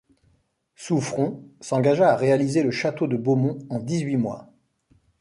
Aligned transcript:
Souffron 0.75 1.43
s'engagea 1.59 2.09
à 2.11 2.15
réaliser 2.15 2.63
le 2.63 2.71
château 2.71 3.05
de 3.05 3.17
Beaumont 3.17 3.59
en 3.69 3.77
dix-huit 3.77 4.17
mois. 4.17 4.49